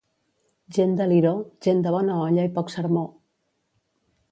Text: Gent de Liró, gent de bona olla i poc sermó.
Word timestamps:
Gent 0.77 0.95
de 1.01 1.07
Liró, 1.11 1.33
gent 1.67 1.85
de 1.87 1.93
bona 1.97 2.17
olla 2.23 2.49
i 2.51 2.53
poc 2.59 2.75
sermó. 2.77 3.07